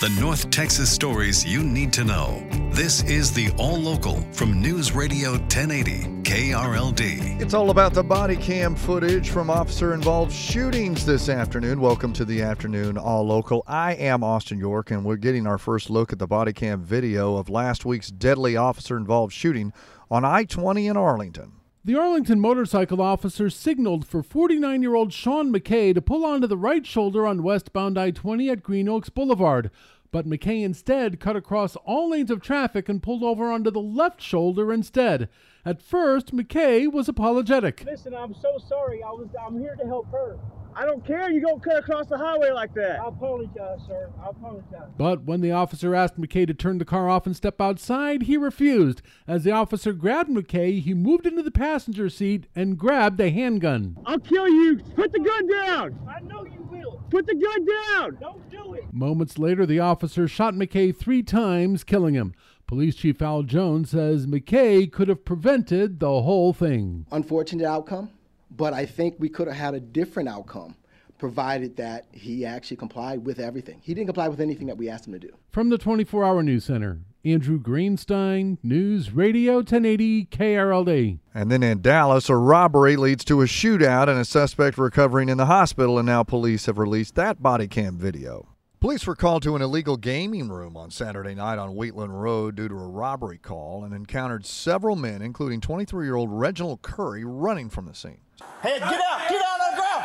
The 0.00 0.10
North 0.10 0.48
Texas 0.50 0.92
stories 0.92 1.44
you 1.44 1.60
need 1.64 1.92
to 1.94 2.04
know. 2.04 2.46
This 2.70 3.02
is 3.02 3.32
the 3.32 3.50
All 3.58 3.76
Local 3.76 4.20
from 4.30 4.62
News 4.62 4.92
Radio 4.92 5.32
1080 5.32 6.22
KRLD. 6.22 7.40
It's 7.40 7.52
all 7.52 7.70
about 7.70 7.94
the 7.94 8.04
body 8.04 8.36
cam 8.36 8.76
footage 8.76 9.30
from 9.30 9.50
officer 9.50 9.94
involved 9.94 10.32
shootings 10.32 11.04
this 11.04 11.28
afternoon. 11.28 11.80
Welcome 11.80 12.12
to 12.12 12.24
the 12.24 12.42
afternoon 12.42 12.96
All 12.96 13.26
Local. 13.26 13.64
I 13.66 13.94
am 13.94 14.22
Austin 14.22 14.60
York, 14.60 14.92
and 14.92 15.04
we're 15.04 15.16
getting 15.16 15.48
our 15.48 15.58
first 15.58 15.90
look 15.90 16.12
at 16.12 16.20
the 16.20 16.28
body 16.28 16.52
cam 16.52 16.80
video 16.80 17.36
of 17.36 17.48
last 17.48 17.84
week's 17.84 18.12
deadly 18.12 18.56
officer 18.56 18.96
involved 18.96 19.32
shooting 19.32 19.72
on 20.12 20.24
I 20.24 20.44
20 20.44 20.86
in 20.86 20.96
Arlington. 20.96 21.54
The 21.84 21.94
Arlington 21.94 22.40
motorcycle 22.40 23.00
officer 23.00 23.48
signaled 23.48 24.06
for 24.06 24.22
49 24.22 24.82
year 24.82 24.94
old 24.96 25.12
Sean 25.12 25.52
McKay 25.52 25.94
to 25.94 26.02
pull 26.02 26.24
onto 26.24 26.48
the 26.48 26.56
right 26.56 26.84
shoulder 26.84 27.24
on 27.24 27.42
westbound 27.42 27.96
I 27.96 28.10
20 28.10 28.50
at 28.50 28.62
Green 28.64 28.88
Oaks 28.88 29.08
Boulevard. 29.08 29.70
But 30.10 30.26
McKay 30.28 30.64
instead 30.64 31.20
cut 31.20 31.36
across 31.36 31.76
all 31.76 32.10
lanes 32.10 32.30
of 32.30 32.40
traffic 32.40 32.88
and 32.88 33.02
pulled 33.02 33.22
over 33.22 33.50
onto 33.50 33.70
the 33.70 33.80
left 33.80 34.20
shoulder 34.20 34.72
instead. 34.72 35.28
At 35.64 35.80
first, 35.80 36.34
McKay 36.34 36.90
was 36.90 37.08
apologetic. 37.08 37.84
Listen, 37.84 38.14
I'm 38.14 38.34
so 38.34 38.58
sorry. 38.68 39.02
I 39.02 39.10
was 39.10 39.28
I'm 39.40 39.58
here 39.60 39.76
to 39.76 39.86
help 39.86 40.10
her. 40.10 40.36
I 40.78 40.84
don't 40.84 41.04
care. 41.04 41.28
You 41.28 41.40
gonna 41.44 41.58
cut 41.58 41.76
across 41.78 42.06
the 42.06 42.16
highway 42.16 42.52
like 42.52 42.72
that. 42.74 43.00
I 43.00 43.08
apologize, 43.08 43.80
sir. 43.88 44.10
I 44.22 44.28
apologize. 44.28 44.88
But 44.96 45.24
when 45.24 45.40
the 45.40 45.50
officer 45.50 45.92
asked 45.92 46.20
McKay 46.20 46.46
to 46.46 46.54
turn 46.54 46.78
the 46.78 46.84
car 46.84 47.08
off 47.08 47.26
and 47.26 47.34
step 47.34 47.60
outside, 47.60 48.22
he 48.22 48.36
refused. 48.36 49.02
As 49.26 49.42
the 49.42 49.50
officer 49.50 49.92
grabbed 49.92 50.30
McKay, 50.30 50.80
he 50.80 50.94
moved 50.94 51.26
into 51.26 51.42
the 51.42 51.50
passenger 51.50 52.08
seat 52.08 52.46
and 52.54 52.78
grabbed 52.78 53.20
a 53.20 53.28
handgun. 53.28 53.96
I'll 54.06 54.20
kill 54.20 54.48
you. 54.48 54.78
Put 54.94 55.10
the 55.10 55.18
gun 55.18 55.48
down. 55.48 55.98
I 56.08 56.20
know 56.20 56.44
you 56.44 56.62
will. 56.70 57.02
Put 57.10 57.26
the 57.26 57.34
gun 57.34 57.66
down. 57.66 58.18
Don't 58.20 58.48
do 58.48 58.74
it. 58.74 58.84
Moments 58.92 59.36
later, 59.36 59.66
the 59.66 59.80
officer 59.80 60.28
shot 60.28 60.54
McKay 60.54 60.96
three 60.96 61.24
times, 61.24 61.82
killing 61.82 62.14
him. 62.14 62.34
Police 62.68 62.94
Chief 62.94 63.20
Al 63.20 63.42
Jones 63.42 63.90
says 63.90 64.26
McKay 64.26 64.92
could 64.92 65.08
have 65.08 65.24
prevented 65.24 65.98
the 65.98 66.22
whole 66.22 66.52
thing. 66.52 67.06
Unfortunate 67.10 67.66
outcome, 67.66 68.10
but 68.50 68.72
I 68.72 68.86
think 68.86 69.16
we 69.18 69.28
could 69.28 69.48
have 69.48 69.56
had 69.56 69.74
a 69.74 69.80
different 69.80 70.28
outcome 70.28 70.76
provided 71.18 71.76
that 71.76 72.06
he 72.12 72.46
actually 72.46 72.76
complied 72.76 73.24
with 73.26 73.40
everything. 73.40 73.80
He 73.82 73.92
didn't 73.92 74.06
comply 74.06 74.28
with 74.28 74.40
anything 74.40 74.68
that 74.68 74.78
we 74.78 74.88
asked 74.88 75.06
him 75.06 75.12
to 75.14 75.18
do. 75.18 75.30
From 75.50 75.68
the 75.68 75.78
24 75.78 76.24
Hour 76.24 76.42
News 76.42 76.64
Center, 76.64 77.00
Andrew 77.24 77.60
Greenstein, 77.60 78.58
News 78.62 79.12
Radio 79.12 79.56
1080 79.56 80.26
KRLD. 80.26 81.18
And 81.34 81.50
then 81.50 81.62
in 81.62 81.82
Dallas, 81.82 82.28
a 82.28 82.36
robbery 82.36 82.96
leads 82.96 83.24
to 83.24 83.42
a 83.42 83.46
shootout 83.46 84.08
and 84.08 84.18
a 84.18 84.24
suspect 84.24 84.78
recovering 84.78 85.28
in 85.28 85.36
the 85.36 85.46
hospital, 85.46 85.98
and 85.98 86.06
now 86.06 86.22
police 86.22 86.66
have 86.66 86.78
released 86.78 87.16
that 87.16 87.42
body 87.42 87.66
cam 87.66 87.98
video. 87.98 88.48
Police 88.80 89.08
were 89.08 89.16
called 89.16 89.42
to 89.42 89.56
an 89.56 89.62
illegal 89.62 89.96
gaming 89.96 90.48
room 90.48 90.76
on 90.76 90.92
Saturday 90.92 91.34
night 91.34 91.58
on 91.58 91.74
Wheatland 91.74 92.22
Road 92.22 92.54
due 92.54 92.68
to 92.68 92.74
a 92.76 92.86
robbery 92.86 93.38
call 93.38 93.82
and 93.82 93.92
encountered 93.92 94.46
several 94.46 94.94
men, 94.94 95.20
including 95.20 95.60
23 95.60 96.06
year 96.06 96.14
old 96.14 96.30
Reginald 96.30 96.80
Curry, 96.82 97.24
running 97.24 97.70
from 97.70 97.86
the 97.86 97.94
scene. 97.94 98.20
Hey, 98.62 98.78
get 98.78 98.84
out! 98.84 99.28
Get 99.28 99.42
out 99.42 99.60
on 99.60 99.74
the 99.74 99.82
ground! 99.82 100.04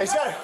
He's 0.00 0.12
got 0.12 0.26
it. 0.26 0.34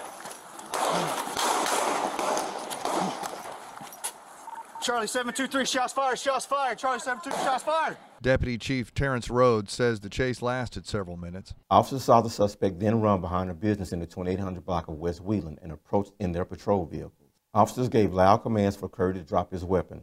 Charlie 4.81 5.09
723, 5.09 5.65
shots 5.65 5.93
fired, 5.93 6.21
shots 6.21 6.47
fired. 6.47 6.79
Charlie 6.79 7.01
723, 7.01 7.45
shots 7.45 7.65
fired. 7.65 7.97
Deputy 8.23 8.59
Chief 8.59 8.95
Terrence 8.95 9.29
Rhodes 9.29 9.73
says 9.73 9.99
the 9.99 10.09
chase 10.09 10.41
lasted 10.41 10.87
several 10.87 11.17
minutes. 11.17 11.53
Officers 11.69 12.05
saw 12.05 12.21
the 12.21 12.31
suspect 12.31 12.79
then 12.79 13.01
run 13.01 13.21
behind 13.21 13.51
a 13.51 13.55
business 13.55 13.93
in 13.93 13.99
the 13.99 14.07
2800 14.07 14.65
block 14.65 14.87
of 14.87 14.95
West 14.95 15.21
Wheatland 15.21 15.59
and 15.63 15.73
approached 15.73 16.13
in 16.21 16.31
their 16.31 16.45
patrol 16.45 16.87
vehicles. 16.87 17.26
Officers 17.57 17.89
gave 17.89 18.13
loud 18.13 18.43
commands 18.43 18.77
for 18.77 18.87
Curry 18.87 19.15
to 19.15 19.23
drop 19.23 19.51
his 19.51 19.65
weapon. 19.65 20.03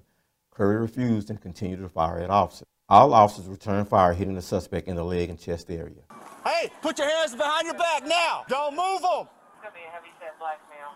Curry 0.50 0.78
refused 0.78 1.30
and 1.30 1.40
continued 1.40 1.82
to 1.82 1.88
fire 1.88 2.18
at 2.18 2.32
officers. 2.32 2.66
All 2.90 3.14
officers 3.14 3.46
returned 3.46 3.88
fire, 3.88 4.12
hitting 4.14 4.34
the 4.34 4.42
suspect 4.42 4.88
in 4.88 4.96
the 4.96 5.04
leg 5.04 5.30
and 5.30 5.40
chest 5.40 5.70
area. 5.70 6.02
Hey, 6.44 6.72
put 6.82 6.98
your 6.98 7.08
hands 7.08 7.36
behind 7.36 7.66
your 7.66 7.76
back 7.76 8.08
now. 8.08 8.44
Don't 8.50 8.72
move 8.72 9.04
them. 9.04 9.28
Could 9.62 9.72
be 9.72 9.82
a 9.88 9.92
heavy 9.92 10.08
set 10.20 10.40
black 10.40 10.62
male. 10.68 10.96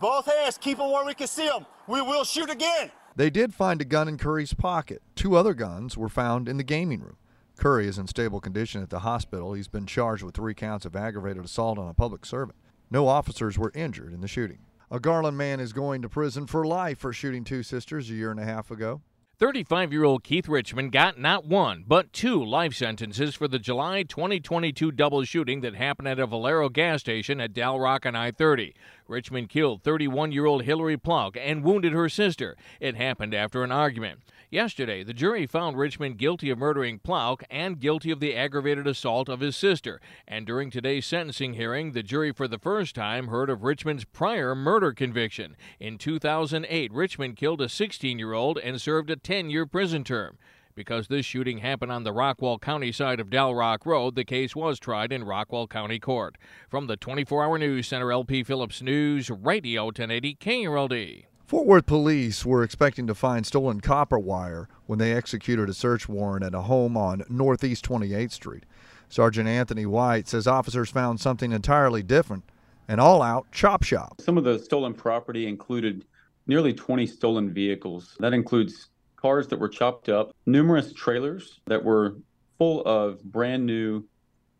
Both 0.00 0.34
hands, 0.34 0.56
keep 0.56 0.78
them 0.78 0.90
where 0.90 1.04
we 1.04 1.12
can 1.12 1.26
see 1.26 1.46
them. 1.46 1.66
We 1.86 2.00
will 2.00 2.24
shoot 2.24 2.48
again. 2.48 2.90
They 3.14 3.28
did 3.28 3.52
find 3.52 3.82
a 3.82 3.84
gun 3.84 4.08
in 4.08 4.16
Curry's 4.16 4.54
pocket. 4.54 5.02
Two 5.14 5.36
other 5.36 5.52
guns 5.52 5.98
were 5.98 6.08
found 6.08 6.48
in 6.48 6.56
the 6.56 6.64
gaming 6.64 7.00
room. 7.00 7.18
Curry 7.58 7.86
is 7.86 7.98
in 7.98 8.06
stable 8.06 8.40
condition 8.40 8.82
at 8.82 8.88
the 8.88 9.00
hospital. 9.00 9.52
He's 9.52 9.68
been 9.68 9.84
charged 9.84 10.22
with 10.22 10.34
three 10.34 10.54
counts 10.54 10.86
of 10.86 10.96
aggravated 10.96 11.44
assault 11.44 11.78
on 11.78 11.90
a 11.90 11.92
public 11.92 12.24
servant. 12.24 12.56
No 12.90 13.08
officers 13.08 13.58
were 13.58 13.72
injured 13.74 14.14
in 14.14 14.22
the 14.22 14.28
shooting. 14.28 14.60
A 14.90 14.98
Garland 14.98 15.36
man 15.36 15.60
is 15.60 15.74
going 15.74 16.00
to 16.00 16.08
prison 16.08 16.46
for 16.46 16.66
life 16.66 16.98
for 16.98 17.12
shooting 17.12 17.44
two 17.44 17.62
sisters 17.62 18.08
a 18.08 18.14
year 18.14 18.30
and 18.30 18.40
a 18.40 18.44
half 18.44 18.70
ago. 18.70 19.02
35 19.38 19.92
year 19.92 20.02
old 20.02 20.24
Keith 20.24 20.48
Richmond 20.48 20.90
got 20.90 21.16
not 21.16 21.46
one, 21.46 21.84
but 21.86 22.12
two 22.12 22.44
life 22.44 22.74
sentences 22.74 23.36
for 23.36 23.46
the 23.46 23.60
July 23.60 24.02
2022 24.02 24.90
double 24.90 25.22
shooting 25.22 25.60
that 25.60 25.76
happened 25.76 26.08
at 26.08 26.18
a 26.18 26.26
Valero 26.26 26.68
gas 26.68 27.02
station 27.02 27.40
at 27.40 27.52
Dalrock 27.52 28.04
on 28.04 28.16
I 28.16 28.32
30. 28.32 28.74
Richmond 29.06 29.48
killed 29.48 29.84
31 29.84 30.32
year 30.32 30.44
old 30.44 30.64
Hillary 30.64 30.96
Plunk 30.96 31.38
and 31.40 31.62
wounded 31.62 31.92
her 31.92 32.08
sister. 32.08 32.56
It 32.80 32.96
happened 32.96 33.32
after 33.32 33.62
an 33.62 33.70
argument. 33.70 34.20
Yesterday, 34.50 35.04
the 35.04 35.14
jury 35.14 35.46
found 35.46 35.76
Richmond 35.76 36.16
guilty 36.16 36.48
of 36.48 36.58
murdering 36.58 36.98
Plunk 36.98 37.44
and 37.50 37.78
guilty 37.78 38.10
of 38.10 38.18
the 38.18 38.34
aggravated 38.34 38.86
assault 38.86 39.28
of 39.28 39.40
his 39.40 39.56
sister. 39.56 40.00
And 40.26 40.46
during 40.46 40.70
today's 40.70 41.06
sentencing 41.06 41.54
hearing, 41.54 41.92
the 41.92 42.02
jury 42.02 42.32
for 42.32 42.48
the 42.48 42.58
first 42.58 42.94
time 42.94 43.28
heard 43.28 43.50
of 43.50 43.62
Richmond's 43.62 44.04
prior 44.04 44.54
murder 44.54 44.92
conviction. 44.92 45.54
In 45.78 45.98
2008, 45.98 46.92
Richmond 46.92 47.36
killed 47.36 47.60
a 47.60 47.68
16 47.68 48.18
year 48.18 48.32
old 48.32 48.58
and 48.58 48.80
served 48.80 49.10
a 49.10 49.16
10 49.28 49.50
year 49.50 49.66
prison 49.66 50.04
term. 50.04 50.38
Because 50.74 51.08
this 51.08 51.26
shooting 51.26 51.58
happened 51.58 51.92
on 51.92 52.02
the 52.02 52.14
Rockwall 52.14 52.58
County 52.58 52.90
side 52.90 53.20
of 53.20 53.28
Dalrock 53.28 53.84
Road, 53.84 54.14
the 54.14 54.24
case 54.24 54.56
was 54.56 54.78
tried 54.78 55.12
in 55.12 55.22
Rockwall 55.22 55.68
County 55.68 55.98
Court. 55.98 56.38
From 56.70 56.86
the 56.86 56.96
24 56.96 57.44
Hour 57.44 57.58
News 57.58 57.86
Center, 57.86 58.10
LP 58.10 58.42
Phillips 58.42 58.80
News, 58.80 59.28
Radio 59.28 59.84
1080 59.84 60.34
KRLD. 60.36 61.24
Fort 61.44 61.66
Worth 61.66 61.84
police 61.84 62.46
were 62.46 62.62
expecting 62.62 63.06
to 63.06 63.14
find 63.14 63.44
stolen 63.44 63.82
copper 63.82 64.18
wire 64.18 64.66
when 64.86 64.98
they 64.98 65.12
executed 65.12 65.68
a 65.68 65.74
search 65.74 66.08
warrant 66.08 66.42
at 66.42 66.54
a 66.54 66.62
home 66.62 66.96
on 66.96 67.22
Northeast 67.28 67.84
28th 67.84 68.32
Street. 68.32 68.64
Sergeant 69.10 69.46
Anthony 69.46 69.84
White 69.84 70.26
says 70.26 70.46
officers 70.46 70.88
found 70.88 71.20
something 71.20 71.52
entirely 71.52 72.02
different 72.02 72.44
an 72.88 72.98
all 72.98 73.20
out 73.20 73.46
chop 73.52 73.82
shop. 73.82 74.22
Some 74.22 74.38
of 74.38 74.44
the 74.44 74.58
stolen 74.58 74.94
property 74.94 75.46
included 75.46 76.06
nearly 76.46 76.72
20 76.72 77.06
stolen 77.06 77.52
vehicles. 77.52 78.16
That 78.20 78.32
includes 78.32 78.88
cars 79.20 79.48
that 79.48 79.58
were 79.58 79.68
chopped 79.68 80.08
up, 80.08 80.34
numerous 80.46 80.92
trailers 80.92 81.60
that 81.66 81.84
were 81.84 82.16
full 82.56 82.84
of 82.84 83.22
brand 83.24 83.66
new 83.66 84.04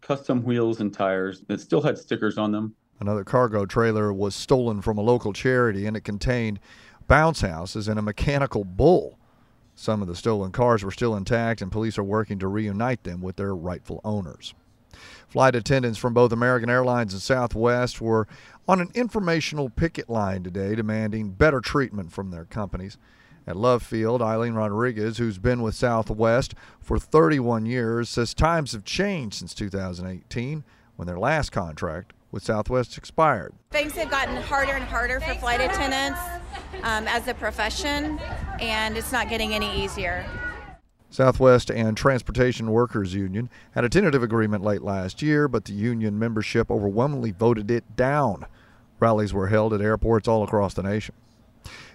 custom 0.00 0.42
wheels 0.42 0.80
and 0.80 0.92
tires 0.92 1.42
that 1.48 1.60
still 1.60 1.80
had 1.80 1.96
stickers 1.96 2.38
on 2.38 2.52
them. 2.52 2.74
Another 3.00 3.24
cargo 3.24 3.64
trailer 3.64 4.12
was 4.12 4.34
stolen 4.34 4.82
from 4.82 4.98
a 4.98 5.02
local 5.02 5.32
charity 5.32 5.86
and 5.86 5.96
it 5.96 6.02
contained 6.02 6.58
bounce 7.06 7.40
houses 7.40 7.88
and 7.88 7.98
a 7.98 8.02
mechanical 8.02 8.64
bull. 8.64 9.18
Some 9.74 10.02
of 10.02 10.08
the 10.08 10.16
stolen 10.16 10.50
cars 10.50 10.82
were 10.82 10.90
still 10.90 11.14
intact, 11.14 11.62
and 11.62 11.70
police 11.70 11.98
are 11.98 12.04
working 12.04 12.40
to 12.40 12.48
reunite 12.48 13.04
them 13.04 13.20
with 13.20 13.36
their 13.36 13.54
rightful 13.54 14.00
owners. 14.04 14.52
Flight 15.28 15.54
attendants 15.54 15.98
from 15.98 16.14
both 16.14 16.32
American 16.32 16.68
Airlines 16.68 17.12
and 17.12 17.22
Southwest 17.22 18.00
were 18.00 18.26
on 18.66 18.80
an 18.80 18.90
informational 18.94 19.70
picket 19.70 20.10
line 20.10 20.42
today 20.42 20.74
demanding 20.74 21.30
better 21.30 21.60
treatment 21.60 22.10
from 22.10 22.32
their 22.32 22.44
companies. 22.44 22.98
At 23.48 23.56
Love 23.56 23.82
Field, 23.82 24.20
Eileen 24.20 24.52
Rodriguez, 24.52 25.16
who's 25.16 25.38
been 25.38 25.62
with 25.62 25.74
Southwest 25.74 26.54
for 26.82 26.98
31 26.98 27.64
years, 27.64 28.10
says 28.10 28.34
times 28.34 28.72
have 28.72 28.84
changed 28.84 29.36
since 29.36 29.54
2018 29.54 30.64
when 30.96 31.06
their 31.06 31.18
last 31.18 31.50
contract 31.50 32.12
with 32.30 32.44
Southwest 32.44 32.98
expired. 32.98 33.54
Things 33.70 33.94
have 33.94 34.10
gotten 34.10 34.36
harder 34.36 34.72
and 34.72 34.84
harder 34.84 35.18
for 35.20 35.32
flight 35.36 35.62
attendants 35.62 36.20
um, 36.82 37.08
as 37.08 37.26
a 37.26 37.32
profession, 37.32 38.18
and 38.60 38.98
it's 38.98 39.12
not 39.12 39.30
getting 39.30 39.54
any 39.54 39.82
easier. 39.82 40.26
Southwest 41.08 41.70
and 41.70 41.96
Transportation 41.96 42.70
Workers 42.70 43.14
Union 43.14 43.48
had 43.70 43.82
a 43.82 43.88
tentative 43.88 44.22
agreement 44.22 44.62
late 44.62 44.82
last 44.82 45.22
year, 45.22 45.48
but 45.48 45.64
the 45.64 45.72
union 45.72 46.18
membership 46.18 46.70
overwhelmingly 46.70 47.30
voted 47.30 47.70
it 47.70 47.96
down. 47.96 48.44
Rallies 49.00 49.32
were 49.32 49.46
held 49.46 49.72
at 49.72 49.80
airports 49.80 50.28
all 50.28 50.42
across 50.42 50.74
the 50.74 50.82
nation. 50.82 51.14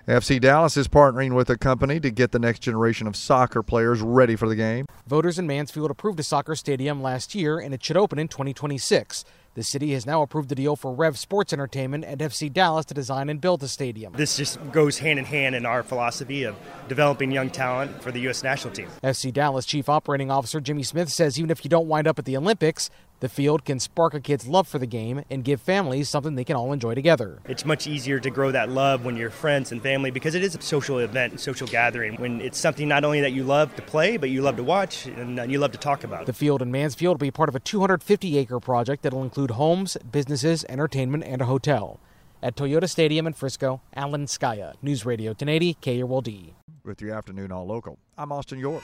FC 0.08 0.42
Dallas 0.42 0.76
is 0.76 0.88
partnering 0.88 1.34
with 1.34 1.50
a 1.50 1.58
company 1.58 2.00
to 2.00 2.12
get 2.12 2.32
the 2.32 2.40
next 2.40 2.60
generation 2.60 3.08
of 3.08 3.16
soccer 3.16 3.64
players 3.64 4.02
ready 4.02 4.36
for 4.36 4.50
the 4.50 4.56
game. 4.56 4.86
Voters 5.08 5.40
in 5.40 5.48
Mansfield 5.48 5.90
approved 5.92 6.20
a 6.20 6.24
soccer 6.24 6.56
stadium 6.56 7.02
last 7.02 7.34
year, 7.34 7.58
and 7.58 7.74
it 7.74 7.84
should 7.84 7.98
open 7.98 8.20
in 8.20 8.28
2026. 8.28 9.24
The 9.56 9.62
city 9.62 9.94
has 9.94 10.08
now 10.08 10.24
approved 10.24 10.50
the 10.50 10.56
deal 10.56 10.76
for 10.76 10.94
Rev 10.94 11.16
Sports 11.16 11.54
Entertainment 11.54 12.04
and 12.06 12.20
FC 12.20 12.52
Dallas 12.52 12.86
to 12.88 12.96
design 12.96 13.30
and 13.30 13.40
build 13.40 13.60
the 13.60 13.68
stadium. 13.68 14.12
This 14.14 14.36
just 14.36 14.60
goes 14.72 14.98
hand 14.98 15.20
in 15.20 15.26
hand 15.26 15.54
in 15.54 15.64
our 15.64 15.84
philosophy 15.84 16.44
of 16.44 16.56
developing 16.88 17.32
young 17.32 17.52
talent 17.52 18.02
for 18.02 18.12
the 18.12 18.20
U.S. 18.22 18.42
national 18.42 18.74
team. 18.74 18.88
FC 19.04 19.32
Dallas 19.32 19.68
Chief 19.68 19.88
Operating 19.88 20.32
Officer 20.32 20.60
Jimmy 20.60 20.82
Smith 20.82 21.10
says 21.10 21.38
even 21.38 21.52
if 21.52 21.64
you 21.64 21.70
don't 21.70 21.88
wind 21.88 22.08
up 22.08 22.18
at 22.18 22.26
the 22.26 22.36
Olympics, 22.36 22.90
The 23.24 23.30
field 23.30 23.64
can 23.64 23.80
spark 23.80 24.14
a 24.14 24.20
kid's 24.20 24.48
love 24.48 24.68
for 24.68 24.80
the 24.80 24.86
game 24.86 25.24
and 25.30 25.46
give 25.46 25.62
families 25.62 26.10
something 26.10 26.36
they 26.36 26.44
can 26.44 26.58
all 26.58 26.74
enjoy 26.74 26.94
together. 26.94 27.40
It's 27.48 27.64
much 27.64 27.88
easier 27.88 28.20
to 28.20 28.30
grow 28.30 28.52
that 28.52 28.68
love 28.68 29.06
when 29.06 29.16
you're 29.16 29.30
friends 29.30 29.72
and 29.72 29.82
family 29.82 30.12
because 30.12 30.36
it 30.36 30.44
is 30.44 30.56
a 30.56 30.62
social 30.62 31.00
event 31.00 31.32
and 31.32 31.40
social 31.40 31.66
gathering. 31.66 32.16
When 32.16 32.42
it's 32.42 32.58
something 32.58 32.86
not 32.86 33.06
only 33.06 33.22
that 33.22 33.32
you 33.32 33.46
love 33.46 33.74
to 33.78 33.82
play, 33.82 34.18
but 34.18 34.30
you 34.30 34.42
love 34.42 34.58
to 34.58 34.64
watch 34.64 35.06
and 35.06 35.40
uh, 35.40 35.44
you 35.44 35.58
love 35.58 35.72
to 35.72 35.78
talk 35.78 36.04
about. 36.04 36.26
The 36.26 36.34
field 36.34 36.62
in 36.62 36.70
Mansfield 36.70 37.14
will 37.16 37.28
be 37.28 37.32
part 37.32 37.48
of 37.48 37.56
a 37.56 37.62
250 37.62 38.38
acre 38.38 38.60
project 38.60 39.04
that 39.04 39.14
will 39.14 39.24
include 39.24 39.52
homes, 39.52 39.96
businesses, 40.12 40.66
entertainment, 40.68 41.24
and 41.24 41.42
a 41.42 41.46
hotel. 41.46 42.02
At 42.42 42.58
Toyota 42.58 42.90
Stadium 42.90 43.26
in 43.26 43.32
Frisco, 43.32 43.80
Alan 43.96 44.26
Scaia, 44.26 44.74
News 44.82 45.06
Radio 45.06 45.30
1080 45.30 45.76
KRLD. 45.76 46.56
With 46.84 47.00
your 47.00 47.16
afternoon 47.16 47.54
all 47.54 47.66
local, 47.66 48.00
I'm 48.18 48.34
Austin 48.34 48.60
York. 48.60 48.84